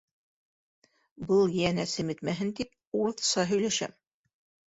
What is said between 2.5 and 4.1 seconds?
тип, урыҫса һөйләшәм...